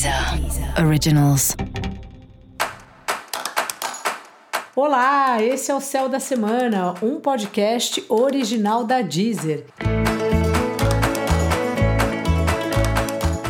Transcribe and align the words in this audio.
Deezer 0.00 0.82
Originals. 0.82 1.54
Olá, 4.74 5.42
esse 5.42 5.70
é 5.70 5.74
o 5.74 5.80
Céu 5.80 6.08
da 6.08 6.18
Semana, 6.18 6.94
um 7.02 7.20
podcast 7.20 8.02
original 8.08 8.82
da 8.82 9.02
Deezer. 9.02 9.66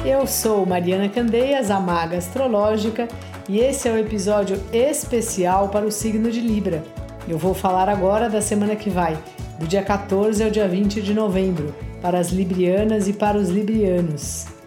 Eu 0.05 0.27
sou 0.27 0.67
Mariana 0.67 1.09
Candeias, 1.09 1.71
a 1.71 1.79
maga 1.79 2.19
astrológica, 2.19 3.07
e 3.49 3.61
esse 3.61 3.87
é 3.87 3.93
o 3.93 3.95
um 3.95 3.99
episódio 3.99 4.61
especial 4.73 5.69
para 5.69 5.87
o 5.87 5.93
signo 5.93 6.33
de 6.33 6.41
Libra. 6.41 6.83
Eu 7.29 7.39
vou 7.39 7.55
falar 7.55 7.89
agora 7.89 8.29
da 8.29 8.41
semana 8.41 8.75
que 8.75 8.91
vai, 8.91 9.17
do 9.57 9.69
dia 9.69 9.85
14 9.85 10.43
ao 10.43 10.51
dia 10.51 10.67
20 10.67 11.01
de 11.01 11.15
novembro, 11.15 11.73
para 12.03 12.19
as 12.19 12.31
librianas 12.31 13.07
e 13.07 13.13
para 13.13 13.39
os 13.39 13.51
librianos. 13.51 14.60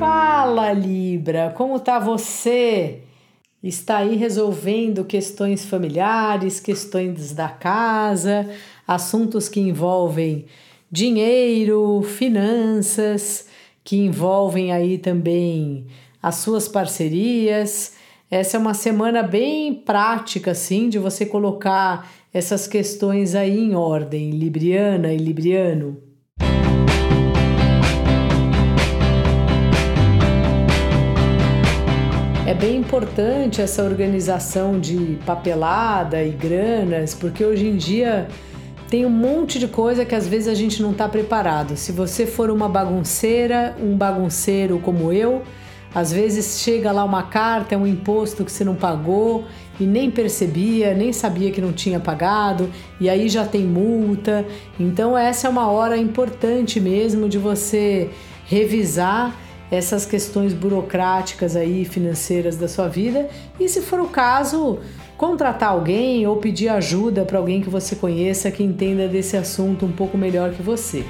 Fala, 0.00 0.72
Libra, 0.72 1.52
como 1.54 1.78
tá 1.78 1.98
você? 1.98 3.02
Está 3.62 3.98
aí 3.98 4.16
resolvendo 4.16 5.04
questões 5.04 5.66
familiares, 5.66 6.58
questões 6.58 7.34
da 7.34 7.50
casa, 7.50 8.48
assuntos 8.88 9.46
que 9.46 9.60
envolvem 9.60 10.46
dinheiro, 10.90 12.00
finanças, 12.02 13.46
que 13.84 13.98
envolvem 13.98 14.72
aí 14.72 14.96
também 14.96 15.86
as 16.22 16.36
suas 16.36 16.66
parcerias. 16.66 17.92
Essa 18.30 18.56
é 18.56 18.60
uma 18.60 18.72
semana 18.72 19.22
bem 19.22 19.74
prática, 19.74 20.52
assim, 20.52 20.88
de 20.88 20.98
você 20.98 21.26
colocar 21.26 22.10
essas 22.32 22.66
questões 22.66 23.34
aí 23.34 23.58
em 23.58 23.74
ordem, 23.74 24.30
Libriana 24.30 25.12
e 25.12 25.18
Libriano. 25.18 26.09
É 32.50 32.54
bem 32.54 32.78
importante 32.78 33.62
essa 33.62 33.84
organização 33.84 34.80
de 34.80 35.16
papelada 35.24 36.20
e 36.24 36.32
granas, 36.32 37.14
porque 37.14 37.44
hoje 37.44 37.68
em 37.68 37.76
dia 37.76 38.26
tem 38.88 39.06
um 39.06 39.08
monte 39.08 39.56
de 39.56 39.68
coisa 39.68 40.04
que 40.04 40.16
às 40.16 40.26
vezes 40.26 40.48
a 40.48 40.54
gente 40.54 40.82
não 40.82 40.90
está 40.90 41.08
preparado. 41.08 41.76
Se 41.76 41.92
você 41.92 42.26
for 42.26 42.50
uma 42.50 42.68
bagunceira, 42.68 43.76
um 43.80 43.96
bagunceiro 43.96 44.80
como 44.80 45.12
eu, 45.12 45.44
às 45.94 46.12
vezes 46.12 46.60
chega 46.60 46.90
lá 46.90 47.04
uma 47.04 47.22
carta, 47.22 47.76
é 47.76 47.78
um 47.78 47.86
imposto 47.86 48.44
que 48.44 48.50
você 48.50 48.64
não 48.64 48.74
pagou 48.74 49.44
e 49.78 49.84
nem 49.84 50.10
percebia, 50.10 50.92
nem 50.92 51.12
sabia 51.12 51.52
que 51.52 51.60
não 51.60 51.72
tinha 51.72 52.00
pagado, 52.00 52.68
e 53.00 53.08
aí 53.08 53.28
já 53.28 53.44
tem 53.44 53.62
multa. 53.62 54.44
Então, 54.76 55.16
essa 55.16 55.46
é 55.46 55.50
uma 55.50 55.70
hora 55.70 55.96
importante 55.96 56.80
mesmo 56.80 57.28
de 57.28 57.38
você 57.38 58.10
revisar 58.44 59.36
essas 59.70 60.04
questões 60.04 60.52
burocráticas 60.52 61.54
aí 61.54 61.84
financeiras 61.84 62.56
da 62.56 62.66
sua 62.66 62.88
vida 62.88 63.28
e 63.58 63.68
se 63.68 63.80
for 63.80 64.00
o 64.00 64.08
caso 64.08 64.80
contratar 65.16 65.70
alguém 65.70 66.26
ou 66.26 66.36
pedir 66.36 66.68
ajuda 66.68 67.24
para 67.24 67.38
alguém 67.38 67.60
que 67.60 67.70
você 67.70 67.94
conheça 67.94 68.50
que 68.50 68.62
entenda 68.62 69.06
desse 69.06 69.36
assunto 69.36 69.86
um 69.86 69.92
pouco 69.92 70.18
melhor 70.18 70.52
que 70.52 70.62
você. 70.62 71.04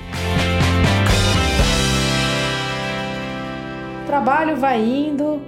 O 4.03 4.07
trabalho 4.07 4.57
vai 4.57 4.83
indo. 4.83 5.41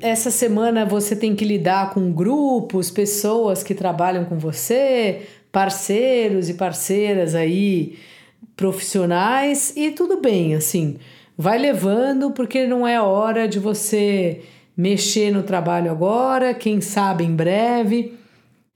Essa 0.00 0.30
semana 0.30 0.86
você 0.86 1.14
tem 1.14 1.36
que 1.36 1.44
lidar 1.44 1.90
com 1.92 2.10
grupos, 2.12 2.90
pessoas 2.90 3.62
que 3.62 3.74
trabalham 3.74 4.24
com 4.24 4.38
você, 4.38 5.22
parceiros 5.52 6.48
e 6.48 6.54
parceiras 6.54 7.34
aí 7.34 7.98
profissionais 8.56 9.76
e 9.76 9.90
tudo 9.90 10.20
bem, 10.20 10.54
assim 10.54 10.98
vai 11.38 11.56
levando, 11.56 12.32
porque 12.32 12.66
não 12.66 12.86
é 12.86 13.00
hora 13.00 13.46
de 13.46 13.60
você 13.60 14.42
mexer 14.76 15.32
no 15.32 15.44
trabalho 15.44 15.88
agora, 15.88 16.52
quem 16.52 16.80
sabe 16.80 17.22
em 17.22 17.34
breve. 17.34 18.14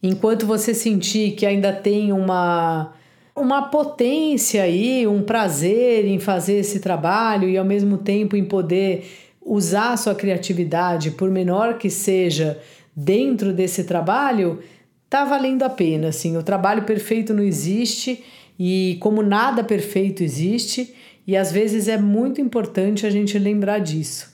Enquanto 0.01 0.47
você 0.47 0.73
sentir 0.73 1.33
que 1.33 1.45
ainda 1.45 1.73
tem 1.73 2.13
uma 2.13 2.95
uma 3.35 3.63
potência 3.63 4.63
aí, 4.63 5.07
um 5.07 5.23
prazer 5.23 6.05
em 6.05 6.19
fazer 6.19 6.59
esse 6.59 6.81
trabalho 6.81 7.49
e 7.49 7.57
ao 7.57 7.65
mesmo 7.65 7.97
tempo 7.97 8.37
em 8.37 8.45
poder 8.45 9.07
usar 9.41 9.97
sua 9.97 10.15
criatividade, 10.15 11.13
por 11.13 11.31
menor 11.31 11.79
que 11.79 11.89
seja, 11.89 12.61
dentro 12.95 13.55
desse 13.55 13.85
trabalho, 13.85 14.61
tá 15.09 15.25
valendo 15.25 15.63
a 15.63 15.71
pena, 15.71 16.09
assim. 16.09 16.37
O 16.37 16.43
trabalho 16.43 16.83
perfeito 16.83 17.33
não 17.33 17.43
existe 17.43 18.23
e 18.65 18.97
como 19.01 19.25
nada 19.25 19.65
perfeito 19.65 20.23
existe, 20.23 20.95
e 21.27 21.37
às 21.37 21.51
vezes 21.51 21.89
é 21.89 21.99
muito 21.99 22.41
importante 22.41 23.05
a 23.05 23.11
gente 23.11 23.37
lembrar 23.37 23.81
disso. 23.81 24.31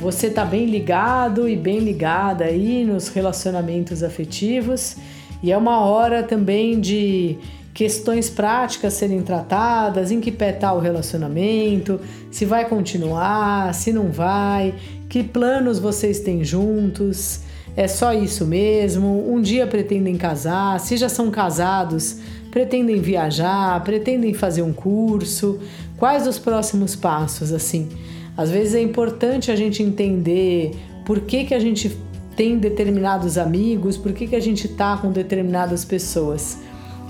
Você 0.00 0.26
está 0.26 0.44
bem 0.44 0.66
ligado 0.66 1.48
e 1.48 1.54
bem 1.54 1.78
ligada 1.78 2.46
aí 2.46 2.84
nos 2.84 3.06
relacionamentos 3.06 4.02
afetivos 4.02 4.96
e 5.40 5.52
é 5.52 5.56
uma 5.56 5.78
hora 5.86 6.24
também 6.24 6.80
de 6.80 7.38
questões 7.72 8.28
práticas 8.28 8.94
serem 8.94 9.22
tratadas, 9.22 10.10
em 10.10 10.20
que 10.20 10.32
pé 10.32 10.50
está 10.50 10.72
o 10.72 10.80
relacionamento, 10.80 12.00
se 12.28 12.44
vai 12.44 12.68
continuar, 12.68 13.72
se 13.72 13.92
não 13.92 14.10
vai, 14.10 14.74
que 15.08 15.22
planos 15.22 15.78
vocês 15.78 16.18
têm 16.18 16.42
juntos. 16.42 17.51
É 17.76 17.88
só 17.88 18.12
isso 18.12 18.46
mesmo? 18.46 19.32
Um 19.32 19.40
dia 19.40 19.66
pretendem 19.66 20.16
casar? 20.16 20.78
Se 20.80 20.96
já 20.96 21.08
são 21.08 21.30
casados, 21.30 22.18
pretendem 22.50 23.00
viajar? 23.00 23.82
Pretendem 23.82 24.34
fazer 24.34 24.62
um 24.62 24.72
curso? 24.72 25.58
Quais 25.96 26.26
os 26.26 26.38
próximos 26.38 26.94
passos 26.94 27.52
assim? 27.52 27.88
Às 28.36 28.50
vezes 28.50 28.74
é 28.74 28.80
importante 28.80 29.50
a 29.50 29.56
gente 29.56 29.82
entender 29.82 30.72
por 31.04 31.20
que, 31.20 31.44
que 31.44 31.54
a 31.54 31.58
gente 31.58 31.96
tem 32.36 32.58
determinados 32.58 33.36
amigos, 33.38 33.96
por 33.96 34.12
que, 34.12 34.26
que 34.26 34.36
a 34.36 34.40
gente 34.40 34.68
tá 34.68 34.96
com 34.96 35.10
determinadas 35.10 35.84
pessoas. 35.84 36.58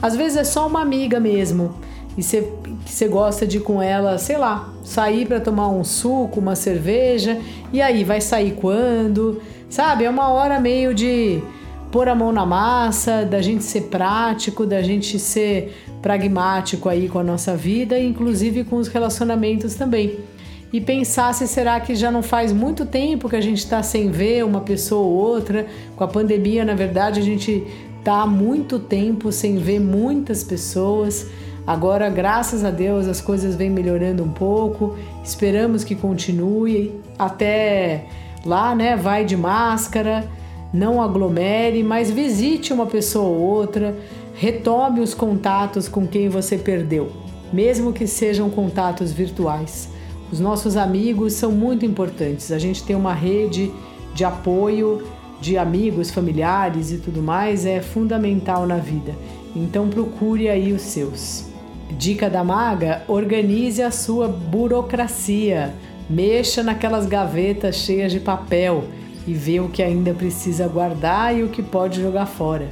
Às 0.00 0.16
vezes 0.16 0.36
é 0.36 0.44
só 0.44 0.66
uma 0.66 0.80
amiga 0.80 1.20
mesmo 1.20 1.74
e 2.16 2.22
você 2.22 3.08
gosta 3.08 3.46
de 3.46 3.56
ir 3.56 3.60
com 3.60 3.80
ela, 3.80 4.18
sei 4.18 4.36
lá, 4.36 4.72
sair 4.84 5.26
para 5.26 5.40
tomar 5.40 5.68
um 5.68 5.82
suco, 5.82 6.40
uma 6.40 6.54
cerveja, 6.54 7.38
e 7.72 7.80
aí 7.80 8.04
vai 8.04 8.20
sair 8.20 8.52
quando? 8.52 9.40
Sabe? 9.68 10.04
É 10.04 10.10
uma 10.10 10.28
hora 10.28 10.60
meio 10.60 10.94
de 10.94 11.42
pôr 11.90 12.08
a 12.08 12.14
mão 12.14 12.32
na 12.32 12.44
massa, 12.44 13.24
da 13.24 13.40
gente 13.40 13.64
ser 13.64 13.82
prático, 13.82 14.66
da 14.66 14.82
gente 14.82 15.18
ser 15.18 15.74
pragmático 16.00 16.88
aí 16.88 17.08
com 17.08 17.18
a 17.18 17.24
nossa 17.24 17.56
vida, 17.56 17.98
inclusive 17.98 18.64
com 18.64 18.76
os 18.76 18.88
relacionamentos 18.88 19.74
também. 19.74 20.18
E 20.72 20.80
pensar 20.80 21.34
se 21.34 21.46
será 21.46 21.78
que 21.80 21.94
já 21.94 22.10
não 22.10 22.22
faz 22.22 22.50
muito 22.50 22.86
tempo 22.86 23.28
que 23.28 23.36
a 23.36 23.40
gente 23.42 23.58
está 23.58 23.82
sem 23.82 24.10
ver 24.10 24.42
uma 24.42 24.62
pessoa 24.62 25.02
ou 25.02 25.12
outra. 25.12 25.66
Com 25.94 26.02
a 26.02 26.08
pandemia, 26.08 26.64
na 26.64 26.74
verdade, 26.74 27.20
a 27.20 27.22
gente 27.22 27.62
está 27.98 28.22
há 28.22 28.26
muito 28.26 28.78
tempo 28.78 29.30
sem 29.30 29.58
ver 29.58 29.78
muitas 29.78 30.42
pessoas. 30.42 31.26
Agora, 31.66 32.10
graças 32.10 32.64
a 32.64 32.70
Deus, 32.70 33.06
as 33.06 33.20
coisas 33.20 33.54
vêm 33.54 33.70
melhorando 33.70 34.22
um 34.22 34.32
pouco. 34.32 34.96
Esperamos 35.22 35.84
que 35.84 35.94
continue 35.94 37.00
até 37.18 38.06
Lá, 38.44 38.74
né, 38.74 38.96
vai 38.96 39.24
de 39.24 39.36
máscara, 39.36 40.28
não 40.72 41.00
aglomere, 41.00 41.82
mas 41.82 42.10
visite 42.10 42.72
uma 42.72 42.86
pessoa 42.86 43.28
ou 43.28 43.40
outra, 43.40 43.96
retome 44.34 45.00
os 45.00 45.14
contatos 45.14 45.88
com 45.88 46.06
quem 46.06 46.28
você 46.28 46.58
perdeu, 46.58 47.12
mesmo 47.52 47.92
que 47.92 48.06
sejam 48.06 48.50
contatos 48.50 49.12
virtuais. 49.12 49.88
Os 50.32 50.40
nossos 50.40 50.76
amigos 50.76 51.34
são 51.34 51.52
muito 51.52 51.86
importantes. 51.86 52.50
A 52.50 52.58
gente 52.58 52.82
tem 52.82 52.96
uma 52.96 53.14
rede 53.14 53.70
de 54.14 54.24
apoio 54.24 55.02
de 55.40 55.56
amigos, 55.58 56.10
familiares 56.10 56.90
e 56.90 56.98
tudo 56.98 57.22
mais 57.22 57.66
é 57.66 57.80
fundamental 57.80 58.66
na 58.66 58.76
vida. 58.76 59.14
Então 59.54 59.88
procure 59.88 60.48
aí 60.48 60.72
os 60.72 60.82
seus. 60.82 61.51
Dica 61.98 62.28
da 62.30 62.42
maga: 62.42 63.02
organize 63.06 63.82
a 63.82 63.90
sua 63.90 64.28
burocracia. 64.28 65.74
Mexa 66.08 66.62
naquelas 66.62 67.06
gavetas 67.06 67.76
cheias 67.76 68.12
de 68.12 68.20
papel 68.20 68.84
e 69.26 69.32
vê 69.32 69.60
o 69.60 69.68
que 69.68 69.82
ainda 69.82 70.12
precisa 70.12 70.66
guardar 70.66 71.36
e 71.36 71.42
o 71.42 71.48
que 71.48 71.62
pode 71.62 72.00
jogar 72.00 72.26
fora. 72.26 72.68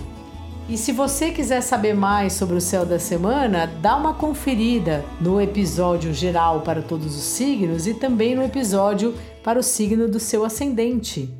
E 0.69 0.76
se 0.76 0.93
você 0.93 1.31
quiser 1.31 1.62
saber 1.62 1.94
mais 1.94 2.32
sobre 2.32 2.56
o 2.56 2.61
céu 2.61 2.84
da 2.84 2.99
semana, 2.99 3.70
dá 3.81 3.96
uma 3.96 4.14
conferida 4.14 5.05
no 5.20 5.40
episódio 5.40 6.12
geral 6.12 6.61
para 6.61 6.82
todos 6.82 7.16
os 7.16 7.23
signos 7.23 7.87
e 7.87 7.94
também 7.94 8.34
no 8.34 8.43
episódio 8.43 9.14
para 9.43 9.58
o 9.58 9.62
signo 9.62 10.08
do 10.08 10.20
seu 10.20 10.44
ascendente. 10.44 11.39